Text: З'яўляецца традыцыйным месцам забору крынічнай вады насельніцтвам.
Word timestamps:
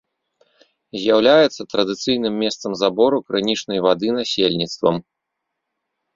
З'яўляецца 1.01 1.61
традыцыйным 1.73 2.39
месцам 2.45 2.71
забору 2.81 3.17
крынічнай 3.29 3.79
вады 3.87 4.07
насельніцтвам. 4.19 4.95